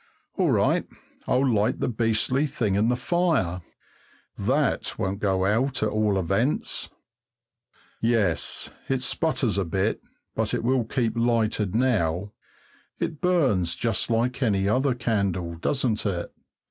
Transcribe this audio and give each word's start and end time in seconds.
All 0.35 0.49
right, 0.49 0.87
I'll 1.27 1.47
light 1.47 1.79
the 1.79 1.87
beastly 1.87 2.47
thing 2.47 2.73
in 2.73 2.89
the 2.89 2.95
fire. 2.95 3.61
That 4.35 4.97
won't 4.97 5.19
go 5.19 5.45
out, 5.45 5.83
at 5.83 5.89
all 5.89 6.17
events. 6.17 6.89
Yes, 8.01 8.71
it 8.89 9.03
sputters 9.03 9.59
a 9.59 9.63
bit, 9.63 10.01
but 10.33 10.55
it 10.55 10.63
will 10.63 10.85
keep 10.85 11.15
lighted 11.15 11.75
now. 11.75 12.31
It 12.97 13.21
burns 13.21 13.75
just 13.75 14.09
like 14.09 14.41
any 14.41 14.67
other 14.67 14.95
candle, 14.95 15.53
doesn't 15.53 16.03
it? 16.07 16.33